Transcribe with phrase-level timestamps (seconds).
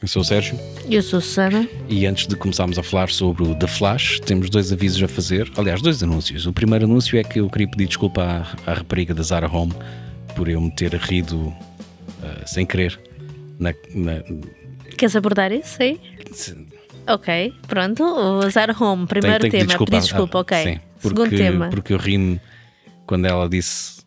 [0.00, 1.68] Eu sou o Sérgio Eu sou Susana.
[1.88, 5.50] e antes de começarmos a falar sobre o The Flash, temos dois avisos a fazer.
[5.56, 6.46] Aliás, dois anúncios.
[6.46, 8.22] O primeiro anúncio é que eu queria pedir desculpa
[8.64, 9.72] à, à rapariga da Zara Home
[10.36, 11.52] por eu me ter rido
[12.22, 12.98] ah, sem querer.
[13.58, 14.22] Na, na-
[14.96, 16.00] Queres abordar isso aí?
[16.32, 16.56] se-
[17.06, 18.04] Ok, pronto.
[18.04, 19.84] O Zara Home, primeiro tenho pedir tema.
[19.84, 20.62] Pedir desculpa, Ah, ok.
[20.62, 21.68] Sim, Segundo porque, tema.
[21.70, 22.40] porque eu ri-me
[23.06, 24.02] quando ela disse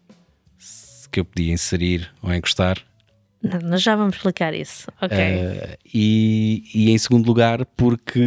[1.12, 2.78] que eu podia inserir ou encostar.
[3.42, 4.88] Não, nós já vamos explicar isso.
[5.02, 5.18] Ok.
[5.18, 8.22] Uh, e, e em segundo lugar, porque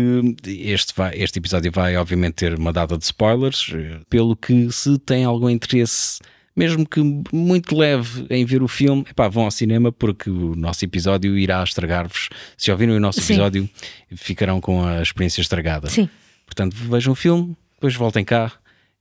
[0.46, 4.98] este, vai, este episódio vai, obviamente, ter uma data de spoilers, eh, pelo que, se
[4.98, 6.18] tem algum interesse,
[6.56, 7.00] mesmo que
[7.32, 11.62] muito leve, em ver o filme, epá, vão ao cinema, porque o nosso episódio irá
[11.62, 12.28] estragar-vos.
[12.56, 13.34] Se ouvirem o nosso Sim.
[13.34, 13.70] episódio,
[14.16, 15.88] ficarão com a experiência estragada.
[15.88, 16.08] Sim.
[16.44, 18.52] Portanto, vejam o filme, depois voltem cá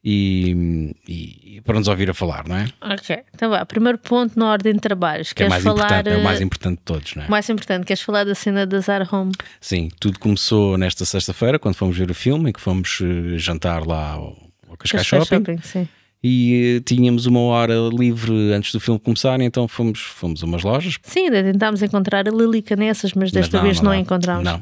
[0.03, 2.67] e, e para nos ouvir a falar, não é?
[2.81, 3.17] Ok.
[3.34, 3.66] Então vá.
[3.66, 5.31] Primeiro ponto na ordem de trabalhos.
[5.31, 6.05] Que é, mais falar.
[6.05, 7.27] é o mais eh, importante de todos, não é?
[7.30, 9.31] mais importante, queres falar da cena da Zara Home?
[9.61, 13.88] Sim, tudo começou nesta sexta-feira, quando fomos ver o filme, em que fomos eh, jantar
[13.88, 14.38] lá ao,
[14.69, 15.88] ao Cascais Cascais Shopping, sim.
[16.22, 20.64] e eh, tínhamos uma hora livre antes do filme começar, então fomos, fomos a umas
[20.64, 20.97] lojas.
[21.03, 23.99] Sim, ainda tentámos encontrar a Lili Canessas, mas desta mas vez não, a dá.
[24.02, 24.44] encontramos.
[24.44, 24.61] Não.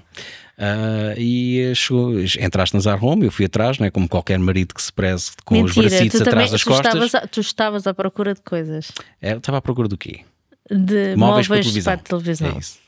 [0.58, 3.92] Ah, e chegou, entraste na Zara Home, eu fui atrás, não é?
[3.92, 6.86] como qualquer marido que se preze com os Mentira, bracitos tu, atrás das tu, costas.
[6.94, 8.92] estavas a, tu estavas à procura de coisas.
[9.22, 10.22] É, estava à procura do quê?
[10.70, 11.94] De Móveis móveis, para televisão.
[11.94, 12.48] para televisão.
[12.56, 12.80] É isso.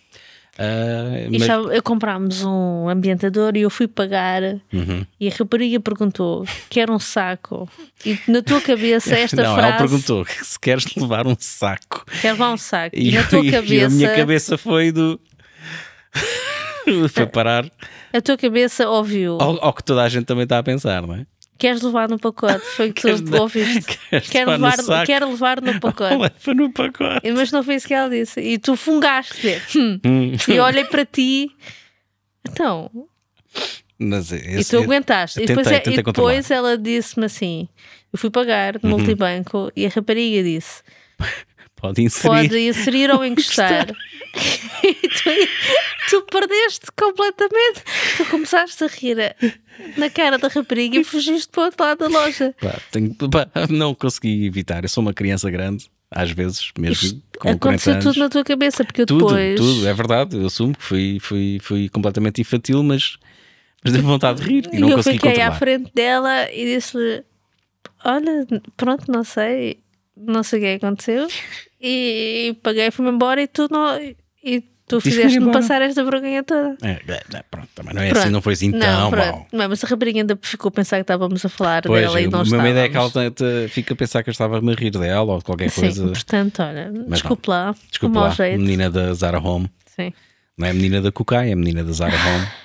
[1.31, 5.03] E mas- já, eu comprámos um ambientador e eu fui pagar Uhum.
[5.19, 7.67] e a rapariga perguntou quer um saco
[8.05, 12.05] e na tua cabeça esta não, frase ela perguntou se queres levar um saco.
[12.21, 15.19] quer levar um saco e, E, na tua e cabeça a minha cabeça foi do.
[17.13, 17.65] foi parar
[18.11, 21.15] a tua cabeça ouviu ao, ao que toda a gente também está a pensar, não
[21.15, 21.25] é?
[21.57, 25.05] queres levar no pacote foi o que tu ouviste queres quer levar no levar, saco?
[25.05, 27.31] quer levar no pacote Leva no pacote.
[27.31, 29.99] mas não foi isso que ela disse e tu fungaste hum.
[30.05, 30.31] Hum.
[30.47, 31.49] e olhei para ti
[32.49, 32.89] então
[33.99, 35.39] Mas E esse, tu aguentaste.
[35.39, 37.69] eu e depois, tentei- é- tentei e depois ela disse-me assim:
[38.11, 38.81] eu fui pagar Uhum.
[38.83, 40.81] no multibanco e a rapariga disse:
[41.83, 42.47] pode inserir.
[42.49, 43.87] pode inserir ou encostar.
[44.83, 45.29] e tu,
[46.09, 47.83] tu perdeste completamente.
[48.17, 49.35] Tu começaste a rir
[49.97, 52.55] na cara da rapariga e fugiste para o outro lado da loja.
[52.61, 54.83] Pá, tenho- pá, não consegui evitar.
[54.83, 58.05] Eu sou uma criança grande, às vezes, mesmo Isto com 40 aconteceu anos.
[58.05, 59.59] tudo na tua cabeça, porque eu Tudo, depois.
[59.59, 60.37] tudo, é verdade.
[60.37, 63.17] Eu assumo que fui, fui, fui completamente infantil, mas,
[63.83, 65.51] mas deve vontade de rir e E não eu consegui fiquei controlar.
[65.55, 67.23] à frente dela e disse-lhe:
[68.05, 69.79] Olha, pronto, não sei,
[70.15, 71.27] não sei o que é que aconteceu.
[71.81, 73.99] E, paguei, fui-me embora e tu não.
[74.43, 76.77] E tu fizeste-me passar esta vergonha toda.
[76.81, 78.21] É, é, é, pronto, também não é Pronto.
[78.23, 79.25] assim, não foi assim não, tão pronto.
[79.27, 79.47] mal.
[79.51, 82.25] Não, mas a rapariga ainda ficou a pensar que estávamos a falar Pois, dela e
[82.25, 83.71] a não minha ideia é que ela estávamos.
[83.71, 86.07] fica a pensar que eu estava a me rir dela ou de qualquer Sim, coisa.
[86.07, 87.05] portanto, olha, não.
[87.09, 88.59] desculpe lá, Desculpa o mau lá, jeito.
[88.59, 89.69] menina da Zara Home.
[89.85, 90.13] Sim.
[90.57, 92.47] Não é a menina da Cucai, é a menina da Zara Home.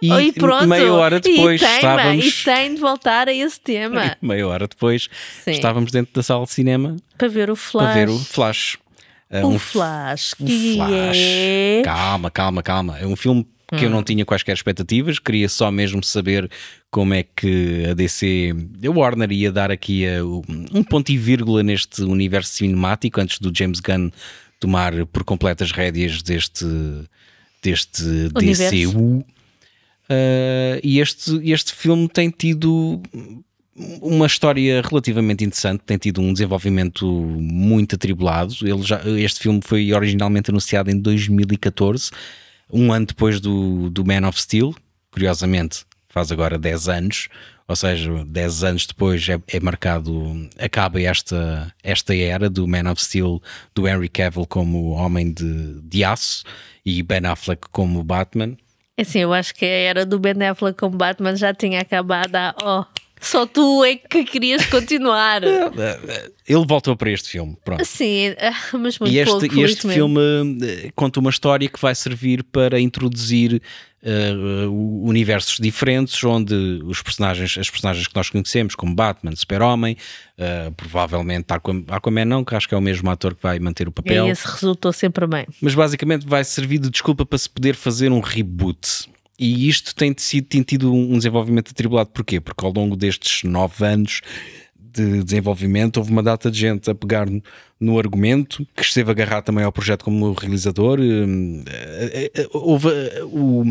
[0.00, 2.24] E, Oh, E, pronto, meia hora depois e tem, estávamos.
[2.26, 5.08] e tem de voltar a esse tema Meia hora depois
[5.44, 5.50] Sim.
[5.50, 7.84] estávamos dentro da sala de cinema para ver o flash.
[7.84, 8.76] para ver o Flash.
[9.30, 11.16] Ah, um f- flash, um Flash.
[11.18, 11.82] é.
[11.84, 12.98] Calma, calma, calma.
[12.98, 16.50] É um filme que eu não tinha quaisquer expectativas, queria só mesmo saber
[16.90, 18.54] como é que a DC,
[18.86, 23.52] a Warner ia dar aqui a- um ponto e vírgula neste universo cinemático antes do
[23.54, 24.10] James Gunn
[24.58, 26.64] tomar por completo as rédeas deste,
[27.62, 28.02] deste
[28.34, 28.70] Universo.
[28.74, 29.24] DCU.
[30.10, 33.02] Uh, e este, este filme tem tido
[34.02, 38.54] uma história relativamente interessante, tem tido um desenvolvimento muito atribulado.
[38.62, 42.10] Ele já, este filme foi originalmente anunciado em 2014,
[42.72, 44.74] um ano depois do, do Man of Steel,
[45.10, 47.28] curiosamente faz agora 10 anos,
[47.68, 53.02] ou seja, 10 anos depois é, é marcado, acaba esta, esta era do Man of
[53.02, 53.42] Steel,
[53.74, 56.44] do Henry Cavill como Homem de, de Aço
[56.84, 58.56] e Ben Affleck como Batman.
[58.98, 62.34] É Assim, eu acho que a era do Ben Affleck como Batman já tinha acabado
[62.34, 62.52] há.
[62.60, 62.84] Oh,
[63.20, 65.42] só tu é que querias continuar.
[66.46, 67.84] Ele voltou para este filme, pronto.
[67.84, 70.20] Sim, ah, mas muito E este, pouco, e este filme
[70.62, 73.60] eh, conta uma história que vai servir para introduzir
[74.02, 76.54] uh, universos diferentes, onde
[76.84, 79.96] os personagens, as personagens que nós conhecemos, como Batman, Super-Homem,
[80.38, 81.46] uh, provavelmente
[81.88, 84.24] Aquaman, não, que acho que é o mesmo ator que vai manter o E papel,
[84.24, 85.46] aí esse resultou sempre bem.
[85.60, 89.08] mas basicamente vai servir de desculpa para se poder fazer um reboot.
[89.38, 92.10] E isto tem, sido, tem tido um desenvolvimento atribulado.
[92.10, 92.40] Porquê?
[92.40, 94.20] Porque ao longo destes nove anos
[94.76, 97.26] de desenvolvimento houve uma data de gente a pegar
[97.78, 100.98] no, argumento, que esteve agarrado também ao projeto como realizador.
[101.00, 103.64] hum, eh, eh, Houve eh, o,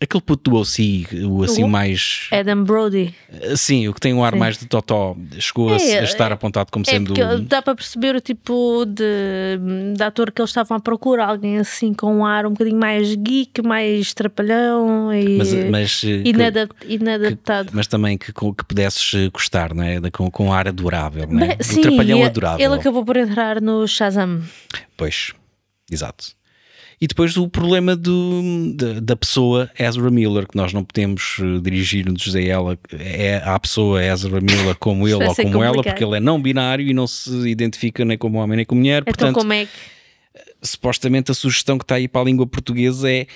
[0.00, 2.28] Aquele puto do OC, o assim O- mais.
[2.30, 3.12] Adam Brody.
[3.56, 4.38] Sim, o que tem um ar Sim.
[4.38, 7.14] mais de Totó, chegou a, É, a estar apontado como É sendo.
[7.42, 9.58] dá para perceber o tipo de,
[9.96, 13.12] de ator que eles estavam à procura, alguém assim com um ar um bocadinho mais
[13.16, 17.70] geek, mais trapalhão e Mas, mas, eh, que- inadap- inadaptado.
[17.72, 20.00] mas também que, que pudesses eh, gostar, não é?
[20.12, 21.56] Com, com ar adorável, não é?
[21.60, 22.64] Sim, trapalhão adorável.
[22.64, 24.42] ele acabou por entrar no Shazam.
[24.96, 25.32] Pois,
[25.90, 26.37] exato.
[27.00, 31.60] E depois o problema do, da, da pessoa Ezra Miller, que nós não podemos eh,
[31.60, 35.84] dirigir-nos a ela, é à pessoa Ezra Miller como ele ou como ela, complicado.
[35.94, 39.02] porque ele é não binário e não se identifica nem como homem nem como mulher.
[39.02, 39.70] Então, Portanto, como é que
[40.62, 43.26] supostamente a sugestão que está aí para a língua portuguesa é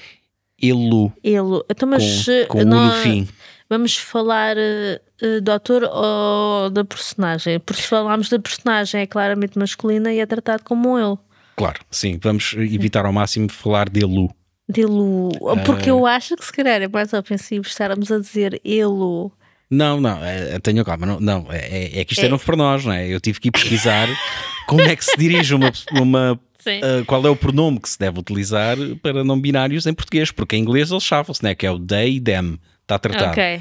[0.61, 1.63] Elu, ele.
[1.69, 3.29] Então, mas com, eh, com não- no fim.
[3.69, 5.01] Vamos falar eh,
[5.43, 7.59] do ator ou da personagem?
[7.59, 11.17] Porque se falarmos da personagem é claramente masculina e é tratado como ele.
[11.57, 14.31] Claro, sim, vamos evitar ao máximo falar de Elu.
[14.69, 15.31] Dilo.
[15.67, 15.93] Porque Ah.
[15.93, 19.31] eu acho que se calhar é mais ofensivo estarmos a dizer ele.
[19.71, 22.27] Não, não, é, tenho calma, não, não é, é que isto é.
[22.27, 22.29] É.
[22.29, 23.09] novo para nós, não é?
[23.09, 24.07] Eu tive que ir pesquisar
[24.69, 26.41] como é que se dirige uma, uma.
[26.65, 30.57] Uh, qual é o pronome que se deve utilizar para não binários em português, porque
[30.57, 31.55] em inglês eles chavam-se, né?
[31.55, 33.33] que é o they, them, está tratado.
[33.33, 33.61] ok.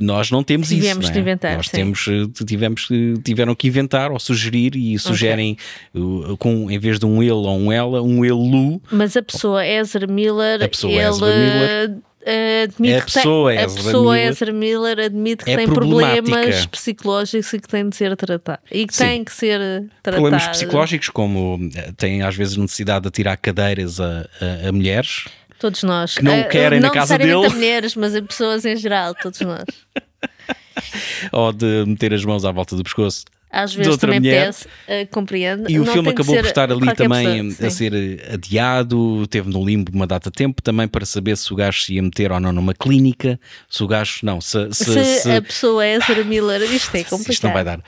[0.00, 1.12] Nós não temos Tivemos isso.
[1.12, 1.20] de né?
[1.20, 1.76] inventar, Nós sim.
[1.76, 5.56] temos, uh, tivemos, uh, tiveram que inventar ou sugerir e sugerem
[5.94, 8.80] uh, com, em vez de um ele ou um ela, um elu.
[8.90, 13.22] Mas a pessoa Ezra Miller, A pessoa ele Ezra Miller- eh, admite A que tem-
[13.22, 17.68] pessoa a Ezra pessoa Miller Ezra Miller admite que é tem problemas psicológicos e que
[17.68, 18.58] tem de ser tratado.
[18.70, 19.04] E que Sim.
[19.04, 19.58] tem que ser
[20.02, 20.22] tratado.
[20.22, 21.58] Problemas psicológicos, como
[21.96, 24.28] têm às vezes necessidade de atirar cadeiras a,
[24.64, 25.24] a- a mulheres.
[25.60, 26.14] Todos nós.
[26.14, 27.52] que não Eh, querem na não casa necessariamente dele.
[27.52, 29.64] a mulheres, mas a pessoas em geral, todos nós.
[31.32, 33.24] ou de meter as mãos à volta do pescoço.
[33.52, 34.54] Às vezes outra também mulher.
[34.86, 35.68] eh, compreendo.
[35.68, 39.26] E o Não filme tem de acabou por estar ali também pessoa, a ser adiado,
[39.26, 42.02] teve no limbo uma data de tempo também para saber se o gajo se ia
[42.02, 45.84] meter ou não numa clínica, se o gajo, não, se, se, Se, se- a pessoa
[45.84, 47.32] é Ezra Miller, isto é complicado.
[47.34, 47.80] isto não vai dar.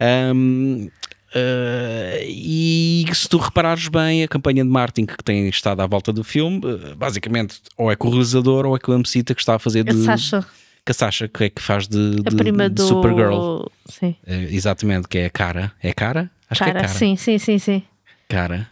[0.00, 0.88] Ahm,
[1.34, 6.12] ah, e se tu reparares bem, a campanha de marketing que tem estado à volta
[6.12, 9.40] do filme, eh, basicamente, ou é com o realizador ou é com a Mecita que
[9.40, 9.90] está a fazer de.
[9.90, 10.46] A Sasha,
[10.84, 12.22] Que a Sasha, que é que faz de, de-
[12.52, 12.82] de do.
[12.86, 13.66] Supergirl.
[13.86, 14.14] Sim.
[14.26, 15.72] Eh, exatamente, que é a cara.
[15.82, 16.30] É cara?
[16.50, 16.98] Acho que é Cara, cara.
[16.98, 17.82] sim, sim, sim, sim.
[18.26, 18.68] cara,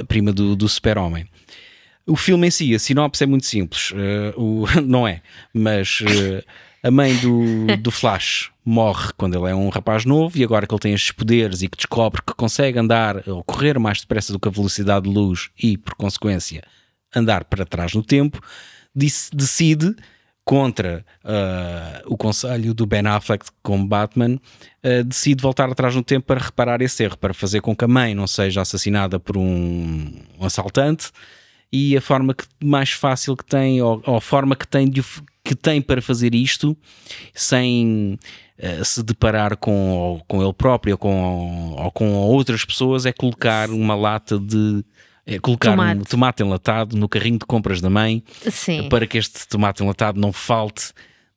[0.00, 1.26] a prima do, do super-homem.
[2.04, 5.20] O filme em si, a sinopse é muito simples, eh, o, não é?
[5.54, 6.00] Mas
[6.82, 10.74] a mãe do, do Flash morre quando ele é um rapaz novo e agora que
[10.74, 14.40] ele tem estes poderes e que descobre que consegue andar ou correr mais depressa do
[14.40, 16.62] que a velocidade de luz e, por consequência,
[17.14, 18.40] andar para trás no tempo,
[18.94, 19.94] decide
[20.44, 24.40] contra ah, o conselho do Ben Affleck como Batman,
[24.82, 27.88] ah, decide voltar atrás no tempo para reparar esse erro, para fazer com que a
[27.88, 31.12] mãe não seja assassinada por um, um assaltante
[31.72, 35.02] e a forma que, mais fácil que tem, ou, ou a forma que tem, de
[35.44, 36.76] que tem para fazer isto
[37.34, 38.18] sem
[38.62, 43.12] ah, se deparar com, ou com ele próprio ou com, ou com outras pessoas é
[43.12, 44.84] colocar uma lata de
[45.24, 46.00] é colocar Tomate.
[46.00, 48.88] um tomate enlatado no carrinho de compras da mãe Sim.
[48.88, 50.92] para que este tomate enlatado não falte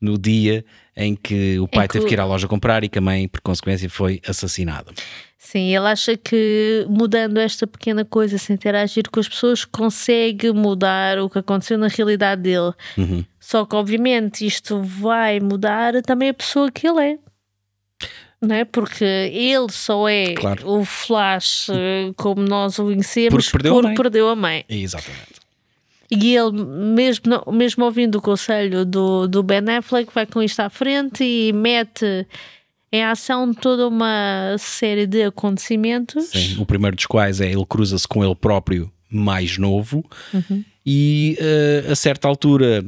[0.06, 0.64] no dia
[0.96, 3.28] em que o pai que teve que ir à loja comprar e que a mãe,
[3.28, 4.92] por consequência, foi assassinada.
[5.38, 11.20] Sim, ele acha que mudando esta pequena coisa, sem interagir com as pessoas, consegue mudar
[11.20, 12.74] o que aconteceu na realidade dele.
[12.98, 13.24] Uhum.
[13.40, 17.18] Só que, obviamente, isto vai mudar também a pessoa que ele é.
[18.42, 18.66] Não é?
[18.66, 20.68] Porque ele só é Claro.
[20.68, 23.96] o Flash eh, como nós o conhecemos Porque perdeu a mãe.
[23.96, 24.66] perdeu a mãe.
[24.68, 25.35] Exatamente.
[26.12, 30.60] E ele, mesmo, não- mesmo ouvindo o conselho do, do Ben Affleck, vai com isto
[30.60, 32.28] à frente e mete
[32.92, 36.26] em ação toda uma série de acontecimentos.
[36.26, 36.58] Sim.
[36.62, 40.64] O primeiro dos quais é ele cruza-se com ele próprio mais novo Uhum.
[40.86, 42.84] e eh, a certa altura,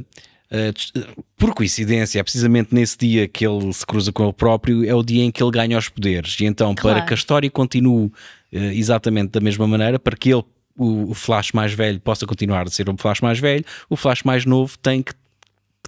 [0.74, 0.94] des-
[1.36, 5.04] por coincidência, é precisamente nesse dia que ele se cruza com ele próprio, é o
[5.04, 6.38] dia em que ele ganha os poderes.
[6.40, 7.06] E então, para Claro.
[7.06, 8.12] que a história continue
[8.52, 10.44] eh, exatamente da mesma maneira, para que ele,
[10.78, 14.24] o, o Flash mais velho, possa continuar a ser o Flash mais velho, o Flash
[14.24, 15.14] mais novo tem que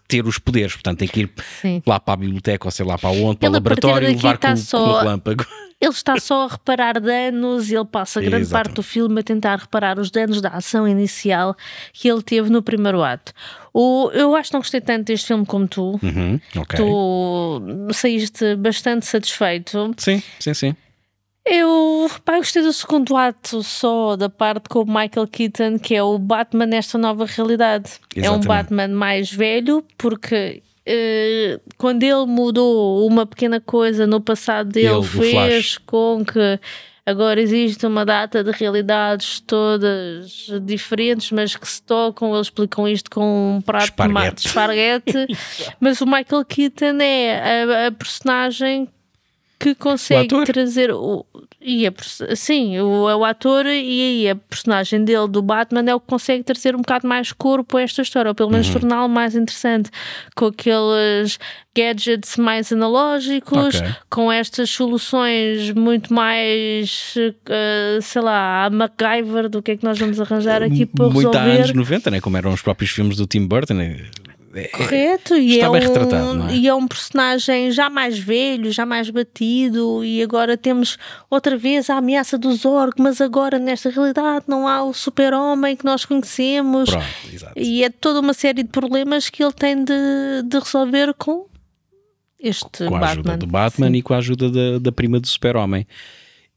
[0.07, 1.31] ter os poderes, portanto tem que ir
[1.61, 1.83] Sim.
[1.85, 4.37] lá para a biblioteca ou sei lá para onde, para Ele, o laboratório e levar
[4.39, 5.45] com, só- com o relâmpago.
[5.81, 8.65] Ele está só a reparar danos e ele passa grande Exatamente.
[8.65, 11.55] parte do filme a tentar reparar os danos da ação inicial
[11.93, 13.31] que ele teve no primeiro ato.
[13.73, 15.97] O, eu acho que não gostei tanto deste filme como tu.
[16.03, 16.77] Uhum, ok.
[16.77, 19.93] Tu saíste bastante satisfeito.
[19.97, 20.75] Sim, sim, sim.
[21.51, 26.03] Eu, pá, gostei do segundo ato só, da parte com o Michael Keaton, que é
[26.03, 27.93] o Batman nesta nova realidade.
[28.15, 28.47] É um Exatamente.
[28.47, 35.03] Batman mais velho, porque eh, quando ele mudou uma pequena coisa no passado dele, Ele,
[35.03, 36.59] fez com que
[37.03, 43.09] agora existe uma data de realidades todas diferentes, mas que se tocam, eles explicam isto
[43.09, 44.41] com um prato Esparguete.
[44.41, 45.27] de esparguete.
[45.79, 48.87] mas o Michael Keaton é a, a personagem
[49.59, 50.45] que consegue ator.
[50.45, 51.25] trazer o
[51.61, 51.91] e a,
[52.37, 53.69] sim, o, o ator e
[54.25, 57.75] aí a personagem dele do Batman é o que consegue trazer um bocado mais corpo
[57.75, 59.89] a esta história, ou pelo menos torná-lo mais interessante,
[60.37, 61.37] com aqueles
[61.75, 63.89] gadgets mais analógicos, Ok.
[64.09, 67.15] com estas soluções muito mais
[67.49, 71.27] eh, sei lá, a MacGyver do que é que nós vamos arranjar aqui para Muito
[71.37, 71.57] há resolver.
[71.63, 72.21] anos 90, né?
[72.21, 73.73] como eram os próprios filmes do Tim Burton.
[73.73, 73.97] né?
[74.53, 75.75] É- é- Correto, e é, um,
[76.47, 76.55] é?
[76.55, 80.97] e é um personagem já mais velho, já mais batido, e agora temos
[81.29, 85.85] outra vez a ameaça do Zorg, mas agora nesta realidade não há o super-homem que
[85.85, 87.05] nós conhecemos, Pronto,
[87.55, 89.93] e é toda uma série de problemas que ele tem de,
[90.45, 91.45] de resolver com
[92.39, 93.11] este com a Batman.
[93.11, 95.85] ajuda do Batman e com a ajuda da, da prima do Super-Homem.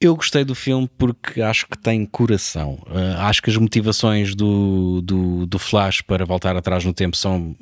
[0.03, 2.83] Eu gostei do filme porque acho que tem coração.
[2.89, 7.55] Uh, acho que as motivações do, do, do Flash para voltar atrás no tempo são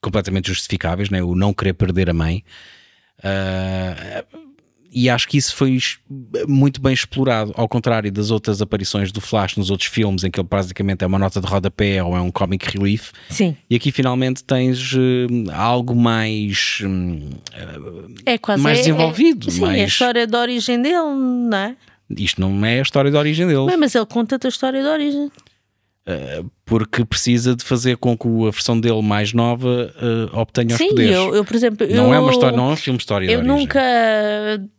[0.00, 1.20] completamente justificáveis, né?
[1.20, 2.44] o não querer perder a mãe.
[3.18, 4.41] Uh,
[4.94, 5.78] e acho que isso foi
[6.46, 10.38] muito bem explorado, ao contrário das outras aparições do Flash nos outros filmes, em que
[10.38, 13.10] ele basicamente é uma nota de rodapé ou é um comic relief.
[13.30, 14.98] Sim, E aqui finalmente tens uh,
[15.54, 16.78] algo mais.
[16.84, 17.30] hum,
[18.26, 20.96] é quase mais é- é- desenvolvido, sim, é a mais- história da origem dele,
[21.48, 21.76] não é?
[22.18, 24.92] isto não é a história de origem dele, Bem, mas ele conta-te a história da
[24.92, 25.30] origem.
[26.64, 29.92] Porque precisa de fazer com que a versão dele mais nova
[30.32, 31.14] uh, obtenha Sim, os poderes.
[31.14, 33.44] eu, eu, por exemplo, não eu, é uma história, não é um filme história Eu
[33.44, 33.80] nunca.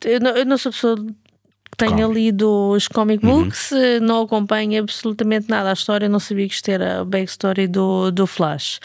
[0.04, 3.44] Eu não, eu não sou pessoa que tenha lido os comic Uhum.
[3.44, 7.68] books, eh, não acompanho absolutamente nada a história, não sabia que isto era a backstory
[7.68, 8.80] do, do Flash.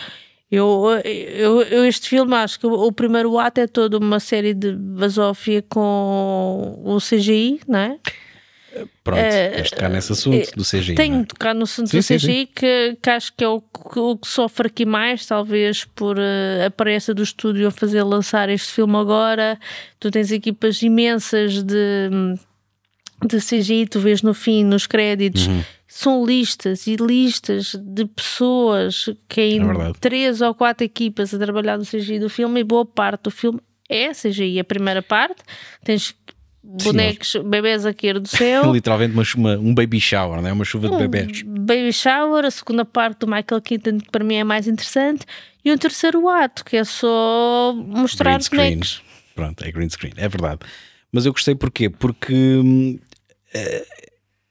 [0.51, 4.55] Eu, eu, eu este filme acho que o, o primeiro ato é toda uma série
[4.55, 7.99] de basófia com o CGI, não é?
[9.03, 10.95] Pronto, queres tocar nesse assunto do CGI.
[10.95, 11.21] Tenho é?
[11.21, 13.99] de tocar no assunto Sim, do sim, CGI Que, que acho que é o, que-
[13.99, 18.49] o que sofre aqui mais, talvez por eh, a pressa do estúdio a fazer lançar
[18.51, 19.59] este filme agora.
[19.99, 22.11] Tu tens equipas imensas de,
[23.27, 25.47] de CGI, tu vês no fim, nos créditos.
[25.47, 25.65] Uhum.
[25.87, 31.79] São listas e listas de pessoas que em É três ou quatro equipas a trabalhar
[31.79, 33.59] no CGI do filme e boa parte do filme
[33.89, 34.61] é CGI.
[34.61, 35.43] A primeira parte
[35.83, 36.15] tens
[36.69, 38.71] bonecos, bebés a cair do céu.
[38.73, 40.53] Literalmente uma, uma- um baby shower, não é?
[40.53, 41.43] uma chuva de Um bebés.
[41.43, 45.25] Baby Shower, a segunda parte do Michael Keaton, que para mim é mais interessante,
[45.65, 48.69] e um terceiro ato, que é só mostrar Green screen.
[48.71, 49.03] bonecos.
[49.35, 50.61] Pronto, é green screen, é verdade.
[51.13, 51.89] Mas eu gostei porquê?
[51.89, 52.99] Porque hum,
[53.55, 53.87] eh,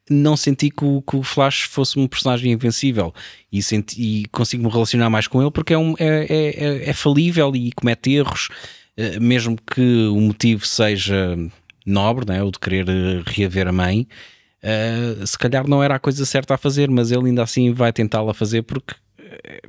[0.09, 3.13] não senti que o, que o Flash fosse um personagem invencível
[3.51, 6.89] e, senti, e consigo me relacionar mais com ele porque é, um, é, é, é-
[6.89, 8.47] é falível e comete erros,
[8.95, 11.37] eh, mesmo que o motivo seja
[11.89, 14.07] nobre, né, o de querer eh, reaver a mãe.
[14.61, 17.93] eh, se calhar não era a coisa certa a fazer, mas ele ainda assim vai
[17.93, 19.61] tentá-la fazer porque eh,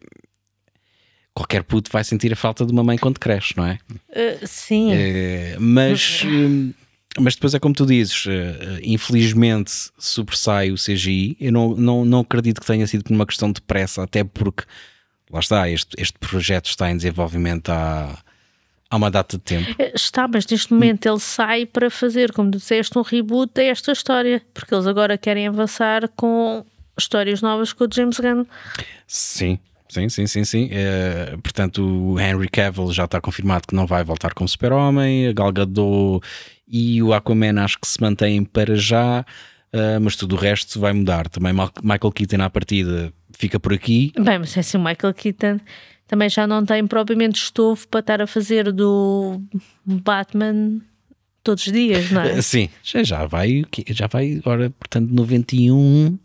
[1.34, 3.78] qualquer puto vai sentir a falta de uma mãe quando cresce, não é?
[4.10, 6.72] Uh, sim, Eh, mas, hum,
[7.20, 8.25] mas depois é como tu dizes,
[8.82, 11.37] infelizmente sobressai o CGI.
[11.40, 14.64] Eu não, não, não acredito que tenha sido por uma questão de pressa, até porque
[15.30, 18.18] lá está, este, este projeto está em desenvolvimento há,
[18.90, 19.75] há uma data de tempo.
[19.78, 23.92] Eh, está, mas neste momento ele sai para fazer, como disseste, um reboot a esta
[23.92, 26.64] história, porque eles agora querem avançar com
[26.99, 28.45] histórias novas com o James Gunn.
[29.07, 29.59] Sim.
[29.88, 30.68] Sim, sim, sim, sim.
[30.71, 35.33] Eh, portanto, o Henry Cavill já está confirmado que não vai voltar como super-homem, a
[35.33, 36.21] Gal Gadot
[36.66, 39.25] e o Aquaman acho que se mantêm para já,
[39.73, 41.26] eh, mas tudo o resto vai mudar.
[41.28, 45.59] Também Michael Keaton à partida fica por aqui, Bem, mas é assim, o Michael Keaton
[46.08, 49.40] também já não tem propriamente estofo para estar a fazer do
[49.84, 50.80] Batman
[51.44, 52.40] todos os dias, não é?
[52.42, 56.18] Sim, já, já vai, já vai agora, portanto, 91,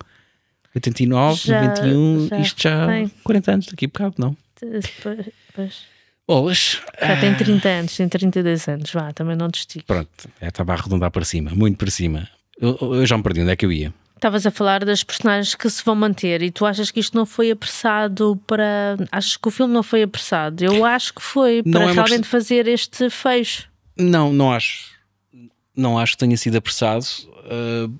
[0.73, 3.11] 89, Já- 91, já isto já tem.
[3.23, 4.35] 40 anos daqui a bocado, não?
[5.53, 5.83] Pois-.
[6.25, 6.81] Bolas.
[7.01, 9.85] Já tem 30 anos, tem 32 anos, vá, também não estico.
[9.85, 10.09] Pronto,
[10.41, 12.29] estava a arredondar para cima, muito para cima.
[12.57, 13.93] Eu, eu já me perdi, onde é que eu ia?
[14.23, 17.25] Estavas a falar das personagens que se vão manter e tu achas que isto não
[17.25, 18.95] foi apressado para.
[19.11, 20.63] Achas que o filme não foi apressado?
[20.63, 23.67] Eu acho que foi para é realmente fazer este fecho.
[23.99, 24.91] Não, não acho.
[25.75, 27.03] Não acho que tenha sido apressado.
[27.51, 27.93] uh,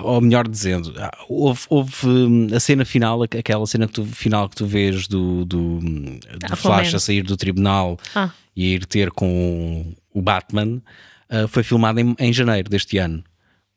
[0.00, 4.06] ou melhor dizendo, ah, houve, houve, hum, a cena final, aqu- aquela cena que tu,
[4.06, 6.56] final que tu vês do, do, do Aquaman.
[6.56, 8.30] Flash a sair do tribunal Ah.
[8.56, 10.80] e a ir ter com o Batman,
[11.28, 13.22] ah, foi filmada em, em janeiro deste ano.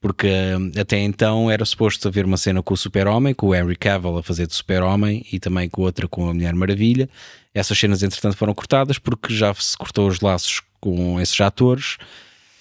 [0.05, 3.75] Porque ah, até então era suposto haver uma cena com o Super-Homem, com o Henry
[3.75, 7.09] Cavill a fazer de Super-Homem e também com outra com a Mulher Maravilha.
[7.55, 11.97] Essas cenas, entretanto, foram cortadas porque já se cortou os laços com esses atores.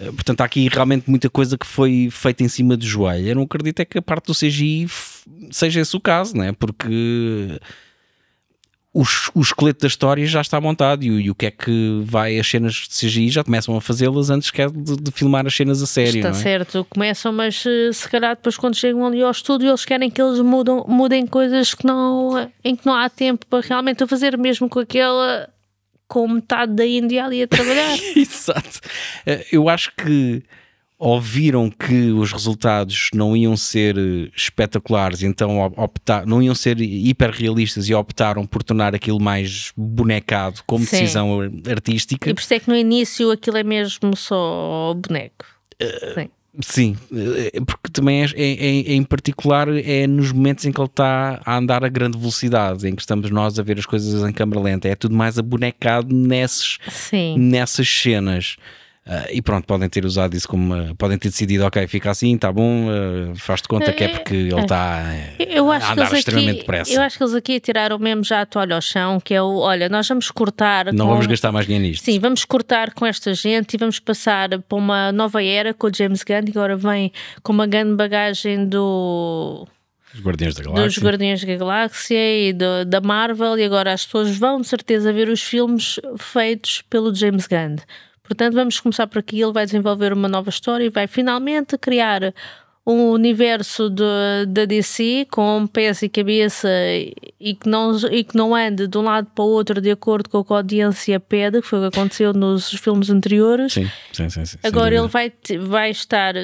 [0.01, 3.29] Uh, portanto, há aqui realmente muita coisa que foi feita em cima do joelho.
[3.29, 4.89] Eu não acredito é que a parte do CGI
[5.51, 6.53] seja esse o caso, né?
[6.53, 7.61] porque
[8.95, 9.03] o,
[9.35, 12.39] o esqueleto da história já está montado e o, e o que é que vai
[12.39, 15.55] as cenas de CGI já começam a fazê-las antes que é de, de, filmar as
[15.55, 16.19] cenas a sério.
[16.19, 16.33] Está é?
[16.33, 20.23] certo, começam, mas eh, se calhar depois quando chegam ali ao estúdio eles querem que
[20.23, 24.69] eles mudam, mudem coisas que não, em que não há tempo para realmente fazer, mesmo
[24.69, 25.49] com aquela
[26.07, 27.99] com metade da Índia ali a trabalhar.
[28.15, 28.81] Exato.
[29.27, 30.45] Eh, eu acho que
[30.99, 37.89] ouviram que os resultados não iam ser eh, espetaculares, então optar, não iam ser hiperrealistas
[37.89, 40.99] e optaram por tornar aquilo mais bonecado como Sim.
[41.01, 42.31] decisão artística.
[42.31, 45.45] E por isso é que no início aquilo é mesmo só boneco.
[45.83, 46.31] Uh, Sim.
[46.61, 50.87] Sim, eh, porque também é, é, é, em particular é nos momentos em que ele
[50.87, 54.33] está a andar a grande velocidade, em que estamos nós a ver as coisas em
[54.33, 56.79] câmera lenta, é tudo mais abonecado nesses,
[57.37, 58.57] nessas cenas.
[59.07, 60.75] Uh, e pronto, podem ter usado isso como.
[60.75, 64.35] Uh, podem ter decidido, ok, fica assim, está bom, uh, faz-te conta que é porque
[64.35, 66.91] ele está a andar extremamente aqui, depressa.
[66.91, 69.59] Eu acho que eles aqui tiraram mesmo já a toalha ao chão, que é o:
[69.59, 70.91] olha, nós vamos cortar.
[70.91, 72.03] Não com, vamos gastar mais dinheiro nisto.
[72.03, 75.95] Sim, vamos cortar com esta gente e vamos passar para uma nova era com o
[75.95, 79.69] James Gunn, e agora vem com uma grande bagagem do.
[80.15, 80.87] Os Guardiões da Galáxia.
[80.87, 85.13] Dos Guardiões da Galáxia e do, da Marvel, e agora as pessoas vão de certeza
[85.13, 87.77] ver os filmes feitos pelo James Gunn.
[88.25, 89.41] Portanto, vamos começar por aqui.
[89.41, 92.35] Ele vai desenvolver uma nova história e vai finalmente criar
[92.87, 96.69] um universo da DC com pés e cabeça
[97.41, 100.29] e que, não, e que não ande de um lado para o outro de acordo
[100.29, 103.73] com o que a audiência pede, que foi o que aconteceu nos filmes anteriores.
[103.73, 104.45] Sim, sim, sim.
[104.45, 106.35] sim Agora ele vai, vai estar,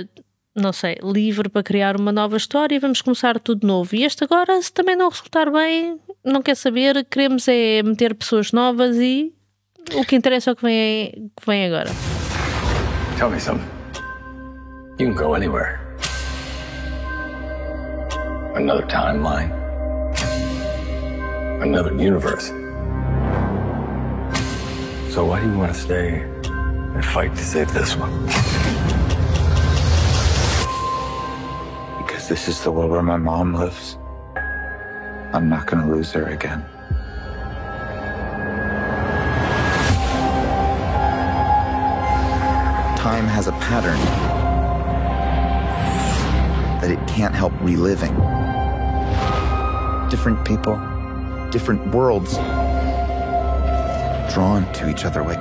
[0.56, 3.94] não sei, livre para criar uma nova história e vamos começar tudo novo.
[3.94, 8.50] E este agora, se também não resultar bem, não quer saber, queremos é meter pessoas
[8.50, 9.34] novas e
[9.94, 11.90] O que interessa é o que vem, que vem agora.
[13.18, 13.68] Tell me something.
[14.98, 15.80] You can go anywhere.
[18.54, 19.50] Another timeline.
[21.62, 22.52] Another universe.
[25.12, 28.10] So why do you want to stay and fight to save this one?
[31.98, 33.98] Because this is the world where my mom lives.
[35.32, 36.64] I'm not to lose her again.
[43.00, 43.98] Time has a pattern
[46.82, 48.14] that it can't help reliving.
[50.10, 50.76] Different people,
[51.50, 52.36] different worlds,
[54.34, 55.40] drawn to each other like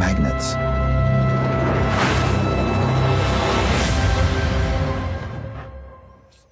[0.00, 0.56] magnets.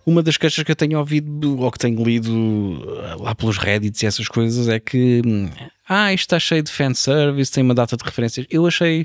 [0.06, 4.02] Uma das queixas que eu tenho ouvido ou que tenho lido eh, lá pelos Reddits
[4.02, 5.50] e essas coisas é que hum,
[5.88, 8.46] ah, isto está cheio de fanservice, tem uma data de referências.
[8.48, 9.04] Eu achei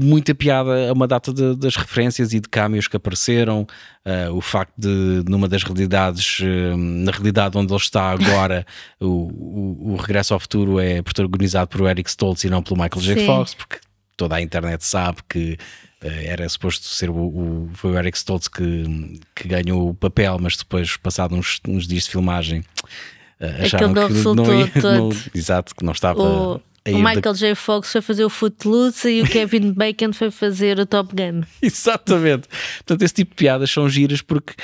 [0.00, 3.66] muita piada a uma data de, das referências e de cameos que apareceram,
[4.06, 8.64] uh, o facto de numa das realidades, uh, na realidade onde ele está agora,
[9.00, 13.02] o, o, o, Regresso ao Futuro é protagonizado por Eric Stoltz e não pelo Michael
[13.02, 13.26] J.
[13.26, 13.78] Fox, porque
[14.16, 15.58] toda a internet sabe que
[16.04, 20.38] uh, era suposto ser o, o, foi o Eric Stoltz que, que ganhou o papel,
[20.40, 22.62] mas depois, passado uns, uns dias de filmagem,
[23.60, 26.60] acharam que não ia, não, exato, que não estava o
[26.94, 27.54] o Michael J.
[27.54, 31.42] Fox foi fazer o Footloose e o Kevin Bacon foi fazer o Top Gun.
[31.62, 32.48] Exatamente.
[32.78, 34.54] Portanto, esse tipo de piadas são giras porque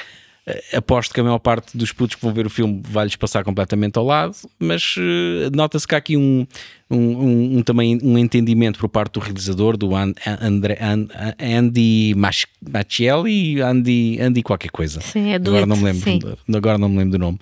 [0.46, 3.44] uh, aposto que a maior parte dos putos que vão ver o filme vai-lhes passar
[3.44, 6.46] completamente ao lado, mas uh, nota-se que há aqui um,
[6.90, 11.08] um, um, um, também um entendimento por parte do realizador, do And, André, And,
[11.38, 15.00] Andy Machielli, Andy, Andy qualquer coisa.
[15.00, 17.38] Sim, é do agora, não me lembro, agora não me lembro do nome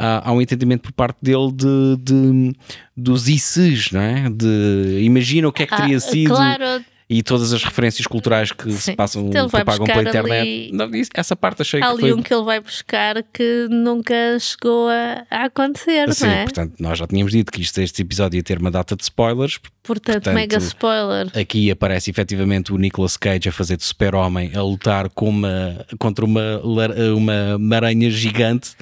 [0.00, 2.52] há, há um entendimento por parte dele de, de
[2.96, 4.30] dos ICs, não é?
[4.30, 6.34] De imagina o que é que teria ah, sido.
[6.34, 6.84] Claro.
[7.12, 8.78] E todas as referências culturais que Sim.
[8.78, 10.40] se passam, então que pagam pela internet.
[10.42, 10.70] Ali...
[10.72, 12.12] Não, essa parte achei Há que ali foi...
[12.12, 16.42] um que ele vai buscar que nunca chegou a, a acontecer, Sim, não é?
[16.44, 19.58] portanto, nós já tínhamos dito que isto, este episódio ia ter uma data de spoilers.
[19.82, 21.32] Portanto, portanto mega spoiler.
[21.36, 26.24] Aqui aparece efetivamente o Nicolas Cage a fazer de super-homem, a lutar com uma, contra
[26.24, 28.76] uma, uma, uma aranha gigante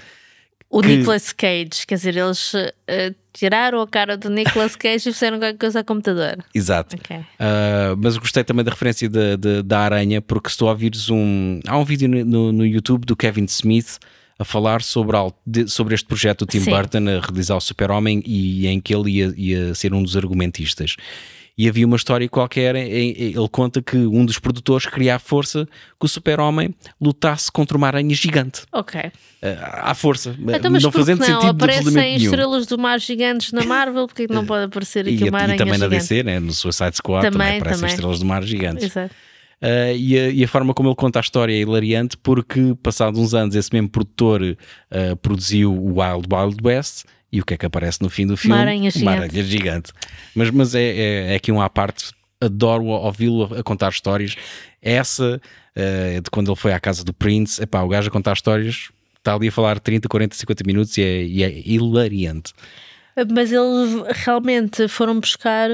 [0.71, 0.89] o que...
[0.89, 5.57] Nicolas Cage, quer dizer, eles uh, tiraram a cara do Nicolas Cage e fizeram qualquer
[5.57, 6.45] coisa ao computador.
[6.55, 6.97] Exato.
[6.97, 7.19] Okay.
[7.19, 11.61] Uh, mas gostei também da referência de, de, da aranha, porque se tu ouvires um.
[11.67, 13.99] Há um vídeo no, no YouTube do Kevin Smith
[14.39, 15.17] a falar sobre,
[15.67, 16.71] sobre este projeto do Tim Sim.
[16.71, 20.97] Burton a realizar o Super-Homem e em que ele ia, ia ser um dos argumentistas.
[21.59, 25.67] E havia uma história qualquer, ele conta que um dos produtores queria à força
[25.99, 28.63] que o super-homem lutasse contra uma aranha gigante.
[28.73, 29.01] Ok.
[29.01, 29.11] Uh,
[29.61, 30.37] à força.
[30.39, 31.27] Então, mas não fazendo não?
[31.27, 35.39] sentido Aparecem estrelas do mar gigantes na Marvel, porque não pode aparecer aqui e, uma
[35.39, 35.91] aranha E também gigante?
[35.91, 36.39] na DC, né?
[36.39, 37.95] no Suicide Squad, também, também aparecem também.
[37.95, 38.85] estrelas do mar gigantes.
[38.85, 39.15] Exato.
[39.61, 43.19] Uh, e, a, e, a, forma como ele conta a história é hilariante porque, passados
[43.19, 47.57] uns anos, esse mesmo produtor uh, produziu o Wild Wild West e o que é
[47.57, 48.55] que aparece no fim do filme?
[48.55, 49.03] Uma aranha gigante.
[49.03, 49.93] Uma aranha gigante.
[50.35, 54.37] Mas, mas é, é, é aqui um à parte, adoro ouvi-lo a contar histórias.
[54.81, 55.41] Essa,
[55.77, 58.91] uh, de quando ele foi à casa do Prince, epá, o gajo a contar histórias
[59.19, 62.53] está ali a falar 30, 40, 50 minutos e é, e é hilariante.
[63.31, 65.69] Mas eles realmente foram buscar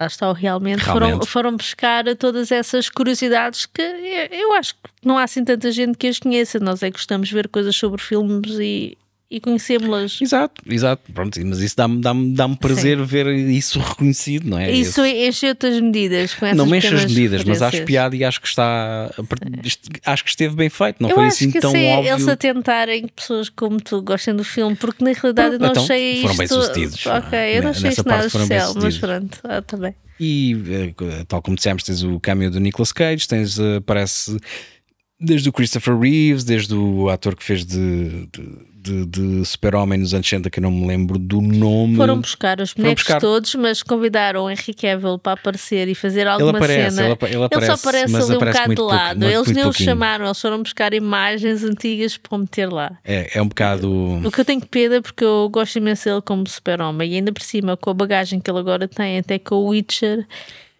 [0.00, 1.12] lá está realmente, realmente.
[1.12, 5.96] Foram, foram buscar todas essas curiosidades que eu acho que não há assim tanta gente
[5.96, 6.58] que as conheça.
[6.58, 8.96] Nós é que gostamos de ver coisas sobre filmes e,
[9.30, 10.20] e conhecemos-las.
[10.20, 11.12] Exato, exato.
[11.12, 13.04] Pronto, mas isso dá-me dá -me, dá -me prazer Sim.
[13.04, 14.72] ver isso reconhecido, não é?
[14.72, 18.40] Isso encheu-te as medidas com essas Não mexe as medidas, mas acho piada e acho
[18.40, 19.08] que está.
[20.04, 22.12] Acho que esteve bem feito, não eu foi assim tão sei, óbvio.
[22.12, 25.70] Eles a tentarem que pessoas como tu gostem do filme, porque na realidade eu não
[25.70, 26.38] então, achei foram isto.
[26.38, 27.06] bem sucedidos.
[27.06, 29.94] Ok, eu não achei isto nada especial, mas pronto, ah, também.
[30.18, 34.36] E eh, tal como dissemos, tens o cameo do Nicolas Cage, tens, uh, parece
[35.20, 40.14] desde o Christopher Reeves, desde o ator que fez de, de de, de Super-Homem nos
[40.14, 41.96] anos 60 que eu não me lembro do nome.
[41.96, 43.20] Foram buscar os bonecos buscar...
[43.20, 47.08] todos, mas convidaram o Henry Cavill para aparecer e fazer alguma ele aparece, cena.
[47.08, 49.20] Ele, ele, aparece, ele só aparece ali um bocado de lado.
[49.20, 52.98] Pouco, eles nem o chamaram, eles foram buscar imagens antigas para meter lá.
[53.04, 53.90] É, é um bocado.
[54.24, 57.32] O que eu tenho pena é porque eu gosto imenso dele como Super-Homem e ainda
[57.32, 60.26] por cima com a bagagem que ele agora tem, até com o Witcher.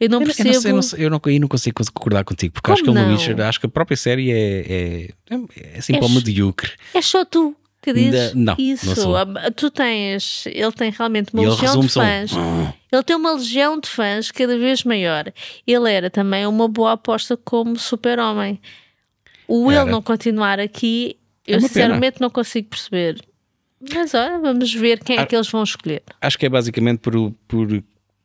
[0.01, 0.49] Eu não percebo.
[0.49, 2.91] Eu, não sei, não sei, eu, não, eu não consigo concordar contigo, porque acho que
[2.91, 5.35] no Witcher, acho que a própria série é, é,
[5.75, 6.71] é assim é, para o medíocre.
[6.95, 9.09] É só tu que diz não, isso.
[9.09, 12.33] Não tu tens, ele tem realmente uma legião de fãs.
[12.37, 12.75] Ah.
[12.93, 15.33] Ele tem uma legião de fãs cada vez maior.
[15.67, 18.61] Ele era também uma boa aposta como super-homem.
[19.49, 21.17] O ele não continuar aqui,
[21.47, 22.27] eu é sinceramente pena.
[22.27, 23.21] não consigo perceber.
[23.95, 26.03] Mas olha, vamos ver quem é que eles vão escolher.
[26.21, 27.83] Acho que é basicamente por, por,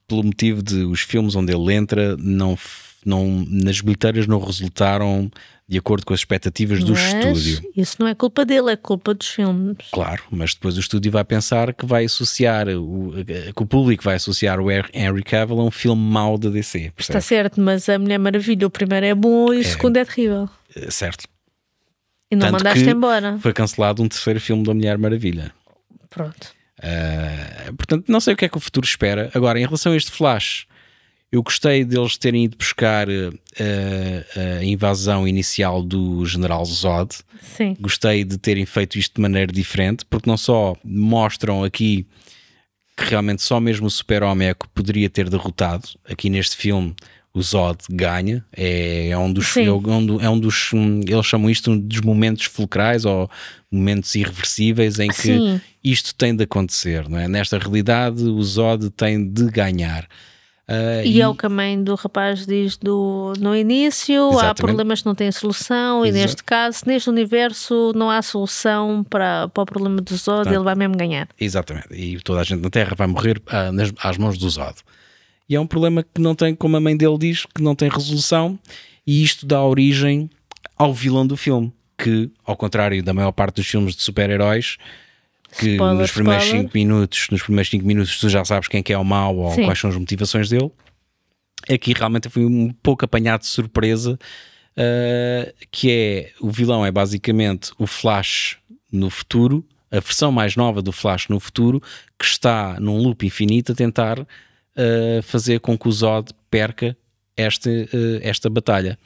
[0.08, 2.58] pelo motivo de os filmes onde ele entra não,
[3.06, 5.30] não, nas bilheteiras não resultaram
[5.68, 7.72] de acordo com as expectativas do mas estúdio.
[7.76, 9.78] Isso não é culpa dele, é culpa dos filmes.
[9.92, 13.14] Claro, mas depois o estúdio vai pensar que vai associar, o,
[13.56, 16.92] que o público vai associar o Henry Cavill a um filme mau da DC.
[16.96, 17.18] Percebe?
[17.18, 20.06] Está certo, mas a Mulher Maravilha, o primeiro é bom e o é, segundo é
[20.06, 20.48] terrível.
[20.76, 21.26] É, certo.
[22.30, 23.38] E não Tanto mandaste embora.
[23.40, 25.52] Foi cancelado um terceiro filme da Mulher Maravilha.
[26.10, 26.54] Pronto.
[26.80, 29.32] Uh, portanto, não sei o que é que o futuro espera.
[29.34, 30.68] Agora, em relação a este Flash,
[31.32, 33.40] eu gostei deles terem ido buscar uh,
[34.60, 37.16] a invasão inicial do General Zod.
[37.42, 37.76] Sim.
[37.80, 42.08] Gostei de terem feito isto de maneira diferente, porque não só mostram aqui
[42.96, 45.90] que realmente só mesmo o Super-Homem é que poderia ter derrotado.
[46.08, 46.96] Aqui neste filme,
[47.34, 48.46] o Zod ganha.
[48.56, 49.58] É, é um dos.
[49.58, 50.72] É um, é um dos.
[51.06, 53.30] Eles chamam isto dos momentos fulcrais ou
[53.70, 55.62] momentos irreversíveis em que Sim.
[55.84, 57.10] isto tem de acontecer.
[57.10, 57.28] Não é?
[57.28, 60.08] Nesta realidade, o Zod tem de ganhar.
[60.68, 64.50] Uh, e, e, é o que a mãe do rapaz diz do, no início: Exatamente.
[64.50, 66.18] há problemas que não têm solução, Exato.
[66.18, 70.64] e neste caso, neste universo, não há solução para, para o problema do Zod, ele
[70.64, 71.28] vai mesmo ganhar.
[71.40, 74.76] Exatamente, e toda a gente na Terra vai morrer uh, nas, às mãos do Zod.
[75.48, 77.88] E é um problema que não tem, como a mãe dele diz, que não tem
[77.88, 78.58] resolução,
[79.06, 80.28] e isto dá origem
[80.76, 84.78] ao vilão do filme, que, ao contrário da maior parte dos filmes de super-heróis,
[85.58, 88.84] que spoiler, nos primeiros 5 minutos, nos primeiros 5 minutos tu já sabes quem é
[88.84, 89.66] que é o mau ou Sim.
[89.66, 90.72] quais são as motivações dele.
[91.70, 94.20] Aqui realmente foi um pouco apanhado de surpresa,
[94.78, 98.58] uh, que é o vilão é basicamente o Flash
[98.92, 101.82] no futuro, a versão mais nova do Flash no futuro,
[102.20, 104.28] que está num loop infinito a tentar uh,
[105.24, 106.96] fazer com que o Zod perca
[107.36, 108.98] esta, uh, esta batalha.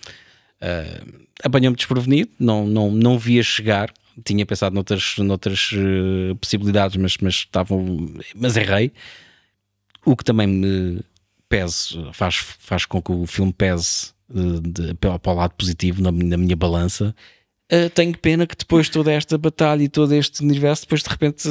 [0.62, 7.18] Uh, apanhou-me desprevenido, não, não, não via chegar, tinha pensado noutras, noutras uh, possibilidades, mas,
[7.18, 8.14] mas estavam.
[8.36, 8.92] Mas errei.
[10.06, 11.02] O que também me
[11.48, 16.12] pese, faz, faz com que o filme pese uh, de, para o lado positivo na,
[16.12, 17.16] na minha balança.
[17.72, 21.10] Uh, tenho pena que depois de toda esta batalha e todo este universo, depois de
[21.10, 21.48] repente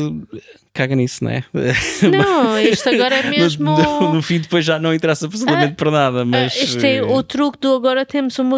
[0.79, 1.45] caga nisso, não é?
[2.03, 3.65] Não, isto agora é mesmo.
[3.65, 6.25] No, no, fim, depois já não interessa absolutamente ah, para nada.
[6.25, 8.49] Mas ah, isto é o truque do agora temos um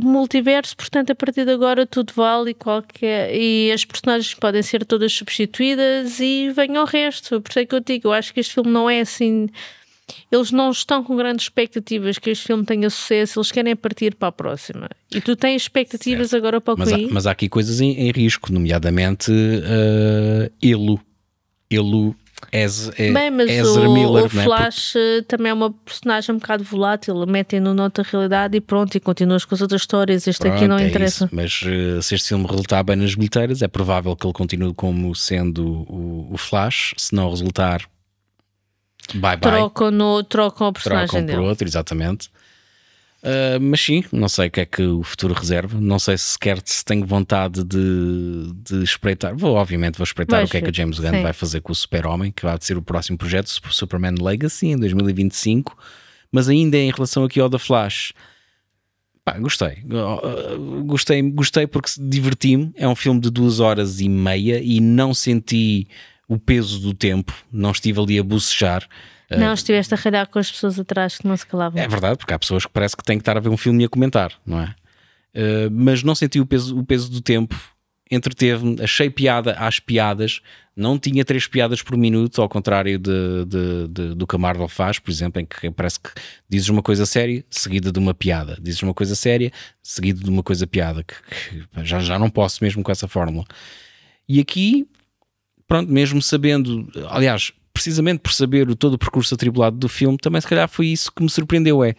[0.00, 3.34] multiverso, portanto, a partir de agora tudo vale e qualquer.
[3.34, 7.40] E as personagens podem ser todas substituídas e vem o resto.
[7.40, 9.48] Por isso é que eu digo, eu acho que este filme não é assim
[10.30, 14.28] eles não estão com grandes expectativas que este filme tenha sucesso, eles querem partir para
[14.28, 14.88] a próxima.
[15.14, 16.42] E tu tens expectativas certo.
[16.42, 21.00] agora para o mas há, mas há aqui coisas em, em risco, nomeadamente uh, Elo.
[21.70, 22.14] Elo
[22.50, 24.44] Ez, é, Bem, mas Ezra o, Miller, o não é?
[24.44, 29.00] Flash eh, também é uma personagem um bocado volátil, metem-no noutra realidade e pronto, e
[29.00, 30.26] continuas com as outras histórias.
[30.26, 31.26] Este aqui Pronto, não é interessa.
[31.26, 31.34] isso.
[31.34, 35.14] Mas eh, se este filme resultar bem nas bilheteiras, é provável que ele continue como
[35.14, 36.94] sendo o, o Flash.
[36.96, 37.82] Se não resultar,
[39.14, 39.40] bye bye.
[39.40, 41.48] Trocam, no, trocam a personagem Trocam por dele.
[41.48, 42.30] outro, exatamente.
[43.24, 45.78] Ah, mas sim, não sei o que é que o futuro reserva.
[45.80, 49.36] Não sei se sequer se tenho vontade de, de espreitar.
[49.36, 51.22] Vou, obviamente, vou espreitar o que é que a James Gunn sim.
[51.22, 54.76] vai fazer com o Super-Homem, que vai ser o próximo projeto, Sup- Superman Legacy, em
[54.76, 55.76] 2025.
[56.32, 58.12] Mas ainda em relação aqui ao da Flash,
[59.24, 59.84] pá, gostei.
[59.84, 62.72] Uh, Gostei, gostei porque diverti-me.
[62.74, 65.86] É um filme de duas horas e meia e não senti
[66.32, 67.32] o peso do tempo.
[67.52, 68.86] Não estive ali a bocejar.
[69.30, 71.80] Não, estiveste a ralhar com as pessoas atrás que não se calavam.
[71.80, 73.82] É verdade, porque há pessoas que parece que têm que estar a ver um filme
[73.82, 74.74] e a comentar, não é?
[75.34, 77.58] Uh, mas não senti o peso, o peso do tempo,
[78.10, 80.42] entreteve-me, achei piada às piadas,
[80.76, 84.68] não tinha três piadas por minuto, ao contrário de, de- de- do que a Marvel
[84.68, 86.10] faz, por exemplo, em que parece que
[86.46, 89.50] dizes uma coisa séria, seguida de uma piada, dizes uma coisa séria,
[89.82, 93.46] seguida de uma coisa piada, que, que já, já não posso mesmo com essa fórmula.
[94.28, 94.86] E aqui,
[95.72, 100.46] pronto, mesmo sabendo, aliás, precisamente por saber todo o percurso atribulado do filme, também se
[100.46, 101.94] calhar foi isso que me surpreendeu, é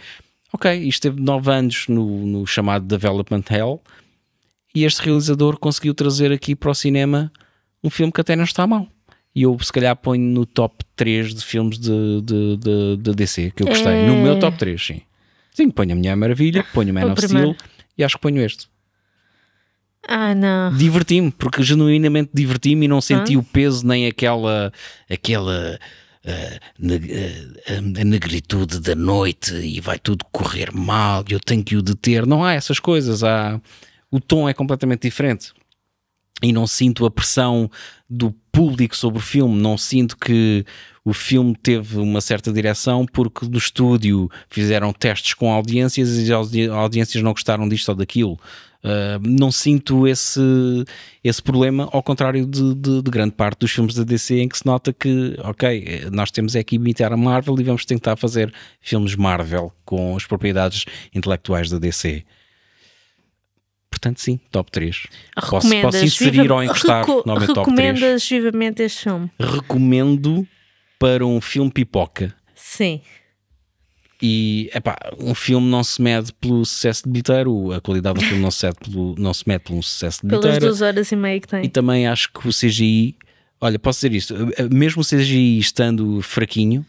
[0.54, 3.82] ok, isto teve nove anos no, no chamado Development Hell
[4.76, 7.32] e este realizador conseguiu trazer aqui para o cinema
[7.84, 8.88] um filme que até não está mal.
[9.34, 13.54] E eu se calhar ponho no top 3 de filmes de, de, de, de DC
[13.56, 13.92] que eu gostei.
[13.92, 14.08] É.
[14.08, 15.02] No meu top 3, sim.
[15.52, 17.54] Sim, ponho a Mulher Maravilha, ponho o Man O of primeiro.
[17.56, 18.68] Steel e acho que ponho este.
[20.08, 20.76] Ah, não.
[20.76, 23.39] Diverti-me, porque genuinamente diverti-me e não senti Ah.
[23.39, 24.72] o peso nem aquela
[25.10, 25.80] aquela
[26.26, 26.60] ah,
[27.70, 31.82] ah, a negritude da noite e vai tudo correr mal e eu tenho que o
[31.82, 32.26] deter.
[32.26, 33.24] Não há essas coisas.
[33.24, 33.60] Há,
[34.12, 35.52] o tom é completamente diferente.
[36.42, 37.70] E não sinto a pressão
[38.10, 40.66] do público sobre o filme, não sinto que
[41.06, 46.30] o filme teve uma certa direção porque no estúdio fizeram testes com audiências e as
[46.32, 48.38] audi- audiências não gostaram disto ou daquilo.
[48.84, 50.41] Uh, não sinto esse,
[51.24, 54.58] esse problema, ao contrário de, de- de grande parte dos filmes da DC, em que
[54.58, 58.54] se nota que, ok, nós temos é que imitar a Marvel e vamos tentar fazer
[58.82, 60.84] filmes Marvel com as propriedades
[61.15, 62.26] intelectuais da DC.
[63.89, 65.04] Portanto, sim, top 3.
[65.50, 67.88] Posso, posso inserir viva- ou encostar reco- no meu top 3.
[67.93, 69.32] Recomendas vivamente este filme?
[69.39, 70.46] Recomendo
[71.00, 72.36] para um filme pipoca.
[72.56, 73.02] Sim.
[74.21, 78.41] E epá, um filme não se mede pelo sucesso de bilheteiro, a qualidade do filme
[78.41, 80.65] não se, mede pelo, não se mede pelo sucesso de Pelas bilheteiro.
[80.67, 81.65] duas horas e meia que tem.
[81.65, 83.17] E também acho que o CGI,
[83.60, 84.36] olha, posso dizer isto,
[84.71, 86.86] mesmo o CGI estando fraquinho,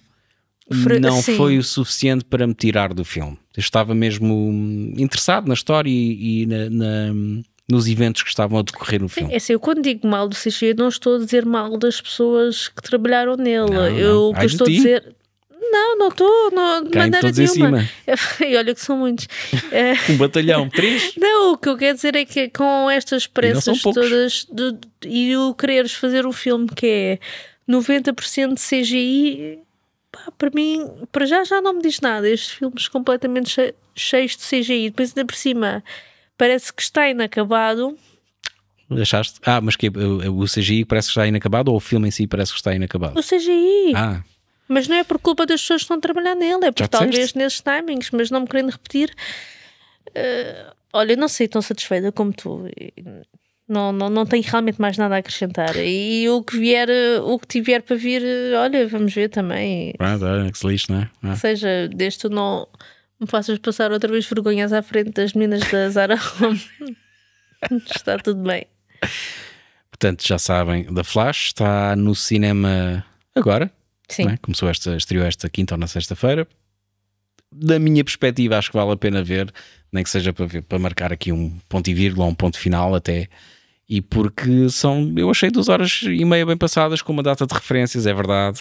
[0.83, 1.37] Fra- não sim.
[1.37, 3.33] foi o suficiente para me tirar do filme.
[3.57, 4.51] Eu estava mesmo
[4.97, 9.33] interessado na história e, e na- na- nos eventos que estavam a decorrer no filme.
[9.33, 12.69] É assim, eu quando digo mal do CGI, não estou a dizer mal das pessoas
[12.69, 13.71] que trabalharam nele.
[13.71, 15.15] Não, eu o que estou a dizer.
[15.71, 17.89] Não, não estou, não, de maneira nenhuma.
[18.47, 19.27] E olha que são muitos.
[19.73, 21.15] É, Um batalhão, três.
[21.17, 25.55] não, o que eu quero dizer é que com estas pressas todas do- e o
[25.55, 27.19] quereres fazer um filme que é
[27.69, 29.59] 90% de CGI,
[30.13, 32.29] pá, para mim, para já já não me diz nada.
[32.29, 35.83] Estes filmes completamente che- cheios de CGI, depois ainda por cima
[36.39, 37.97] parece que está inacabado.
[38.91, 39.41] Achaste?
[39.45, 42.27] Ah, mas que o o CGI parece que está inacabado ou o filme em si
[42.27, 43.19] parece que está inacabado?
[43.19, 43.93] O CGI.
[43.97, 44.23] Ah,
[44.69, 46.89] Mas não é por culpa das pessoas que estão a trabalhar nele, é por Já
[46.89, 49.15] talvez nesses timings, mas não me querendo repetir.
[50.15, 52.65] eh, olha, não sei tão satisfeita como tu.
[53.67, 55.75] Não, não, não tenho realmente mais nada a acrescentar.
[55.77, 59.95] E o que vier, eh, o que tiver para vir, eh, olha, vamos ver também.
[59.97, 61.11] pronto, olha, que se lixe, não é?
[61.23, 61.31] Ah.
[61.31, 62.67] Ou seja, desde tu não
[63.21, 66.61] me faças passar outra vez vergonhas à frente das meninas da Zara Home.
[67.95, 68.67] Está tudo bem.
[69.91, 73.71] Portanto, já sabem, da Flash está no cinema agora.
[74.09, 74.29] Sim.
[74.29, 74.37] é?
[74.39, 76.47] Começou esta, estreou esta quinta ou na sexta-feira.
[77.53, 79.53] Da minha perspectiva, acho que vale a pena ver,
[79.93, 82.95] nem que seja para, ver, para marcar aqui um ponto e vírgula, um ponto final
[82.95, 83.29] até.
[83.89, 87.55] E porque são, eu achei duas horas e meia bem passadas, com uma data de
[87.55, 88.61] referências, é verdade,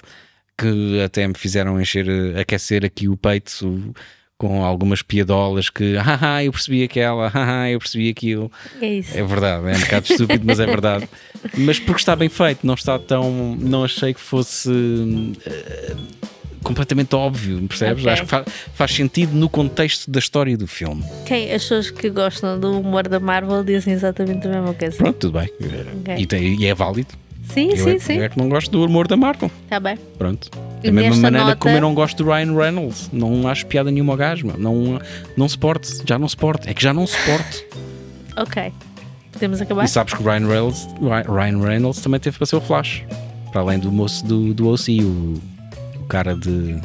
[0.57, 3.93] que até me fizeram encher, aquecer aqui o peito
[4.37, 8.51] com algumas piadolas que, haha, eu percebi aquela, haha, eu percebi aquilo.
[8.81, 9.17] É isso.
[9.17, 11.07] É verdade, é um bocado estúpido, mas é verdade.
[11.57, 13.55] Mas porque está bem feito, não está tão.
[13.59, 14.69] Não achei que fosse
[15.45, 15.95] eh,
[16.63, 18.03] completamente óbvio, percebes?
[18.03, 18.11] Ok.
[18.13, 21.03] Acho que fa- faz sentido no contexto da história do filme.
[21.25, 24.97] Quem, as pessoas que gostam do humor da Marvel dizem exatamente a mesma coisa.
[24.97, 25.49] Pronto, tudo bem.
[26.01, 26.15] Ok.
[26.17, 27.09] E, tem- e é válido.
[27.53, 28.13] Sim, eu, sim, é, sim.
[28.17, 29.51] eu é que não gosto do humor da Marvel.
[29.63, 29.97] Está bem.
[30.17, 30.49] Pronto.
[30.83, 33.09] E Da mesma maneira nota- como eu não gosto do Ryan Reynolds.
[33.13, 34.57] Não acho piada nenhuma ao gajo, meu.
[34.57, 34.99] Não,
[35.37, 36.01] não suporte.
[36.05, 36.69] Já não suporte.
[36.69, 37.65] É que já não suporte.
[38.35, 38.73] Ok.
[39.31, 39.83] Podemos acabar?
[39.85, 40.87] E sabes que o Ryan Reynolds,
[41.29, 43.03] Ryan Reynolds também teve para ser o Flash.
[43.51, 45.39] Para além do moço do, do OC, o,
[46.01, 46.79] o cara de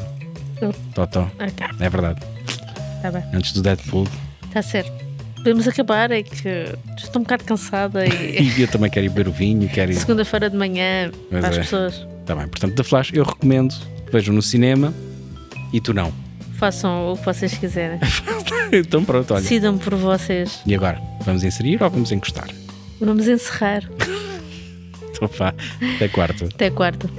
[0.60, 0.70] Oh.
[0.92, 1.22] Totó.
[1.40, 2.20] Ok, É verdade.
[3.00, 3.22] tá bem.
[3.32, 4.06] Antes do Deadpool.
[4.46, 4.92] Está certo.
[5.48, 6.66] Podemos acabar, é que
[6.98, 9.94] estou um bocado cansada e E eu também quero ir beber o vinho, quero ir.
[9.94, 11.60] segunda-feira de manhã Pois para as é.
[11.60, 12.46] pessoas Tá bem.
[12.48, 13.74] Portanto, The Flash eu recomendo.
[14.12, 14.92] Vejam no cinema
[15.72, 16.12] e tu não.
[16.58, 17.98] façam o que vocês quiserem.
[18.72, 19.40] então pronto, olha.
[19.42, 20.60] Decidam por vocês.
[20.66, 21.00] E agora?
[21.22, 22.48] Vamos inserir ou vamos encostar?
[23.00, 23.82] Vamos encerrar.
[25.20, 25.52] Então vá.
[25.96, 26.44] Até quarta.
[26.44, 27.10] Até quarta.